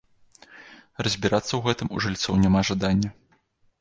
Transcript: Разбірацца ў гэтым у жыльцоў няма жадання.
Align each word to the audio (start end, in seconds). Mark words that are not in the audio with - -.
Разбірацца 1.07 1.47
ў 1.55 1.61
гэтым 1.67 1.87
у 1.99 2.01
жыльцоў 2.07 2.33
няма 2.47 2.61
жадання. 2.71 3.09